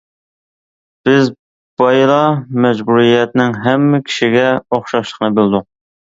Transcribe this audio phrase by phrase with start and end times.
[1.07, 1.27] بىز
[1.81, 2.15] بايىلا
[2.65, 4.47] مەجبۇرىيەتنىڭ ھەممە كىشىگە
[4.79, 5.67] ئوخشاشلىقىنى بىلدۇق.